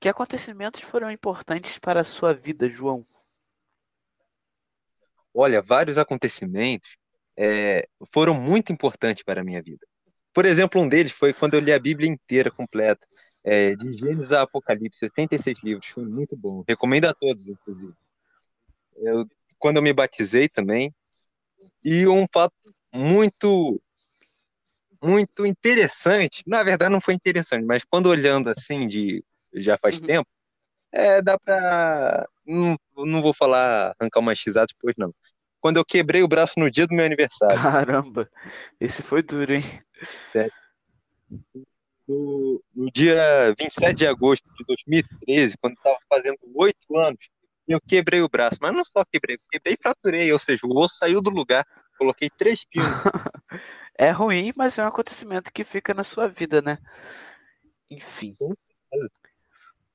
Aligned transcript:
Que 0.00 0.08
acontecimentos 0.08 0.80
foram 0.80 1.10
importantes 1.10 1.78
para 1.78 2.00
a 2.00 2.04
sua 2.04 2.32
vida, 2.32 2.68
João? 2.68 3.04
Olha, 5.34 5.60
vários 5.60 5.98
acontecimentos 5.98 6.96
é, 7.36 7.88
foram 8.12 8.34
muito 8.34 8.72
importantes 8.72 9.22
para 9.22 9.40
a 9.40 9.44
minha 9.44 9.62
vida. 9.62 9.86
Por 10.32 10.44
exemplo, 10.44 10.80
um 10.80 10.88
deles 10.88 11.12
foi 11.12 11.32
quando 11.32 11.54
eu 11.54 11.60
li 11.60 11.72
a 11.72 11.78
Bíblia 11.78 12.08
inteira, 12.08 12.50
completa, 12.50 13.06
é, 13.42 13.74
de 13.74 13.96
Gênesis 13.96 14.30
a 14.30 14.42
Apocalipse, 14.42 15.04
86 15.04 15.62
livros, 15.62 15.88
foi 15.88 16.04
muito 16.04 16.36
bom. 16.36 16.62
Recomendo 16.66 17.06
a 17.06 17.14
todos, 17.14 17.48
inclusive. 17.48 17.94
Eu, 18.96 19.26
quando 19.58 19.76
eu 19.76 19.82
me 19.82 19.92
batizei 19.92 20.48
também. 20.48 20.94
E 21.82 22.06
um 22.06 22.26
fato 22.32 22.54
muito 22.92 23.80
muito 25.00 25.46
interessante, 25.46 26.42
na 26.44 26.64
verdade 26.64 26.90
não 26.90 27.00
foi 27.00 27.14
interessante, 27.14 27.64
mas 27.64 27.84
quando 27.84 28.06
olhando 28.06 28.50
assim 28.50 28.86
de 28.88 29.24
já 29.60 29.78
faz 29.78 30.00
uhum. 30.00 30.06
tempo, 30.06 30.28
é, 30.92 31.20
dá 31.20 31.38
pra. 31.38 32.26
Não, 32.46 32.78
não 32.96 33.20
vou 33.20 33.34
falar 33.34 33.94
arrancar 33.98 34.20
uma 34.20 34.34
xizada 34.34 34.66
depois, 34.66 34.94
não. 34.96 35.14
Quando 35.60 35.76
eu 35.76 35.84
quebrei 35.84 36.22
o 36.22 36.28
braço 36.28 36.54
no 36.56 36.70
dia 36.70 36.86
do 36.86 36.94
meu 36.94 37.04
aniversário. 37.04 37.60
Caramba, 37.60 38.30
esse 38.80 39.02
foi 39.02 39.22
duro, 39.22 39.54
hein? 39.54 39.62
É. 40.34 40.48
No, 42.06 42.62
no, 42.74 42.90
dia 42.90 43.54
27 43.58 43.94
de 43.94 44.06
agosto 44.06 44.48
de 44.56 44.64
2013, 44.64 45.58
quando 45.60 45.74
eu 45.74 45.76
estava 45.76 45.98
fazendo 46.08 46.38
oito 46.54 46.96
anos, 46.96 47.18
eu 47.66 47.78
quebrei 47.80 48.22
o 48.22 48.28
braço. 48.28 48.56
Mas 48.60 48.74
não 48.74 48.84
só 48.84 49.04
quebrei, 49.04 49.38
quebrei 49.50 49.74
e 49.74 49.82
fraturei, 49.82 50.32
ou 50.32 50.38
seja, 50.38 50.62
o 50.64 50.78
osso 50.78 50.96
saiu 50.96 51.20
do 51.20 51.28
lugar. 51.28 51.66
Coloquei 51.98 52.30
três 52.30 52.64
pinos. 52.64 52.88
é 53.98 54.10
ruim, 54.10 54.52
mas 54.56 54.78
é 54.78 54.84
um 54.84 54.86
acontecimento 54.86 55.52
que 55.52 55.64
fica 55.64 55.92
na 55.92 56.04
sua 56.04 56.28
vida, 56.28 56.62
né? 56.62 56.78
Enfim. 57.90 58.34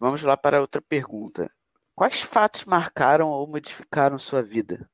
Vamos 0.00 0.22
lá 0.22 0.34
para 0.34 0.62
outra 0.62 0.80
pergunta. 0.80 1.52
Quais 1.94 2.22
fatos 2.22 2.64
marcaram 2.64 3.28
ou 3.28 3.46
modificaram 3.46 4.18
sua 4.18 4.42
vida? 4.42 4.90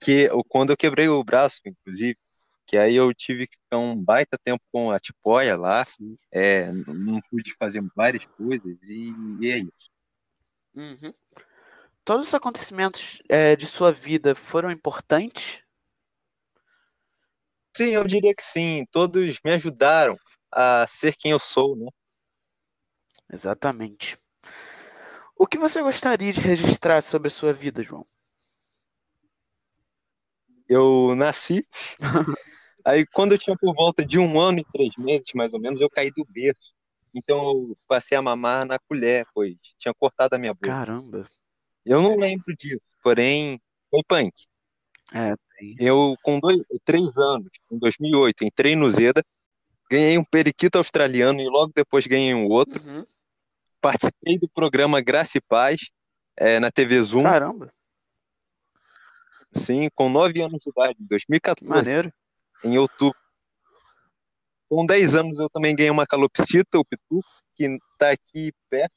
Que 0.00 0.30
quando 0.48 0.70
eu 0.70 0.76
quebrei 0.78 1.06
o 1.06 1.22
braço, 1.22 1.60
inclusive, 1.66 2.18
que 2.66 2.78
aí 2.78 2.96
eu 2.96 3.12
tive 3.12 3.46
que 3.46 3.58
ficar 3.58 3.76
um 3.76 3.94
baita 3.94 4.38
tempo 4.42 4.64
com 4.72 4.90
a 4.90 4.98
tipóia 4.98 5.58
lá, 5.58 5.84
é, 6.32 6.72
não 6.72 7.20
pude 7.30 7.54
fazer 7.58 7.82
várias 7.94 8.24
coisas 8.24 8.78
e, 8.88 9.14
e 9.40 9.50
é 9.52 9.58
isso. 9.58 9.90
Uhum. 10.74 11.12
Todos 12.02 12.28
os 12.28 12.34
acontecimentos 12.34 13.22
é, 13.28 13.54
de 13.56 13.66
sua 13.66 13.92
vida 13.92 14.34
foram 14.34 14.70
importantes? 14.70 15.62
Sim, 17.76 17.90
eu 17.90 18.04
diria 18.04 18.34
que 18.34 18.42
sim. 18.42 18.86
Todos 18.90 19.38
me 19.44 19.52
ajudaram 19.52 20.16
a 20.50 20.86
ser 20.88 21.14
quem 21.14 21.32
eu 21.32 21.38
sou, 21.38 21.76
né? 21.76 21.86
Exatamente. 23.32 24.18
O 25.36 25.46
que 25.46 25.58
você 25.58 25.82
gostaria 25.82 26.32
de 26.32 26.40
registrar 26.40 27.02
sobre 27.02 27.28
a 27.28 27.30
sua 27.30 27.52
vida, 27.52 27.82
João? 27.82 28.06
Eu 30.68 31.14
nasci. 31.14 31.66
Aí, 32.84 33.04
quando 33.06 33.32
eu 33.32 33.38
tinha 33.38 33.56
por 33.56 33.74
volta 33.74 34.04
de 34.04 34.18
um 34.18 34.40
ano 34.40 34.60
e 34.60 34.64
três 34.72 34.96
meses, 34.96 35.28
mais 35.34 35.52
ou 35.52 35.60
menos, 35.60 35.80
eu 35.80 35.90
caí 35.90 36.10
do 36.10 36.24
berço. 36.30 36.74
Então, 37.12 37.38
eu 37.38 37.78
passei 37.88 38.16
a 38.16 38.22
mamar 38.22 38.64
na 38.64 38.78
colher, 38.78 39.26
pois 39.34 39.56
tinha 39.78 39.92
cortado 39.92 40.34
a 40.34 40.38
minha 40.38 40.54
boca. 40.54 40.68
Caramba. 40.68 41.26
Eu 41.84 42.00
não 42.00 42.16
lembro 42.16 42.54
disso, 42.56 42.82
porém, 43.02 43.60
foi 43.90 44.02
punk. 44.06 44.32
É, 45.14 45.34
eu, 45.78 46.14
com 46.22 46.38
dois, 46.40 46.58
três 46.84 47.16
anos, 47.16 47.48
em 47.70 47.78
2008, 47.78 48.44
entrei 48.44 48.74
no 48.74 48.90
Zeda, 48.90 49.22
ganhei 49.90 50.18
um 50.18 50.24
periquito 50.24 50.78
australiano 50.78 51.40
e 51.40 51.48
logo 51.48 51.72
depois 51.74 52.06
ganhei 52.06 52.34
um 52.34 52.48
outro. 52.48 52.82
Uhum. 52.84 53.06
Participei 53.86 54.36
do 54.36 54.48
programa 54.48 55.00
Graça 55.00 55.38
e 55.38 55.40
Paz 55.40 55.92
é, 56.36 56.58
na 56.58 56.72
TV 56.72 57.00
Zoom. 57.02 57.22
Caramba! 57.22 57.72
Sim, 59.52 59.88
com 59.94 60.08
9 60.08 60.42
anos 60.42 60.58
de 60.60 60.70
idade, 60.70 61.06
2014. 61.08 61.60
Que 61.60 61.64
maneiro. 61.64 62.12
Em 62.64 62.76
outubro. 62.78 63.16
Com 64.68 64.84
10 64.84 65.14
anos 65.14 65.38
eu 65.38 65.48
também 65.48 65.76
ganhei 65.76 65.90
uma 65.90 66.04
calopsita, 66.04 66.80
o 66.80 66.84
Pitu, 66.84 67.22
que 67.54 67.78
está 67.92 68.10
aqui 68.10 68.52
perto. 68.68 68.92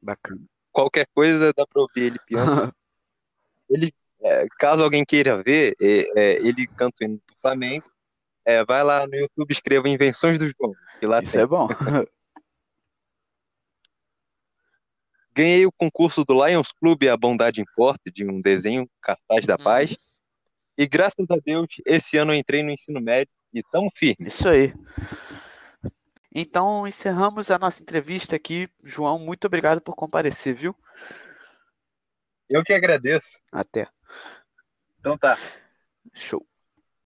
Bacana. 0.00 0.42
Qualquer 0.70 1.08
coisa 1.12 1.52
dá 1.52 1.66
para 1.66 1.82
ouvir 1.82 2.02
ele 2.02 2.18
piano. 2.24 2.46
ele, 3.68 3.92
é, 4.20 4.46
caso 4.60 4.84
alguém 4.84 5.04
queira 5.04 5.42
ver, 5.42 5.74
é, 5.82 6.20
é, 6.20 6.32
ele 6.34 6.68
canta 6.68 7.08
no 7.08 7.20
Flamengo. 7.40 7.90
É, 8.44 8.64
vai 8.64 8.84
lá 8.84 9.08
no 9.08 9.16
YouTube, 9.16 9.50
escreva 9.50 9.88
Invenções 9.88 10.38
do 10.38 10.46
João. 10.46 10.72
Isso 11.20 11.32
tem. 11.32 11.40
é 11.40 11.46
bom. 11.46 11.66
Ganhei 15.34 15.66
o 15.66 15.72
concurso 15.72 16.24
do 16.24 16.44
Lions 16.44 16.68
Club 16.72 17.04
A 17.04 17.16
Bondade 17.16 17.60
Importa, 17.60 18.10
de 18.12 18.24
um 18.24 18.40
desenho 18.40 18.88
cartaz 19.00 19.46
da 19.46 19.56
paz. 19.56 19.92
Uhum. 19.92 19.96
E 20.78 20.86
graças 20.86 21.26
a 21.30 21.36
Deus, 21.44 21.68
esse 21.86 22.16
ano 22.16 22.32
eu 22.32 22.38
entrei 22.38 22.62
no 22.62 22.70
ensino 22.70 23.00
médio 23.00 23.32
e 23.52 23.62
tão 23.62 23.88
firme. 23.94 24.26
Isso 24.26 24.48
aí. 24.48 24.74
Então, 26.34 26.86
encerramos 26.86 27.50
a 27.50 27.58
nossa 27.58 27.82
entrevista 27.82 28.36
aqui. 28.36 28.68
João, 28.82 29.18
muito 29.18 29.46
obrigado 29.46 29.80
por 29.80 29.94
comparecer, 29.94 30.54
viu? 30.54 30.74
Eu 32.48 32.62
que 32.62 32.72
agradeço. 32.72 33.40
Até. 33.50 33.86
Então 34.98 35.16
tá. 35.18 35.36
Show. 36.14 36.46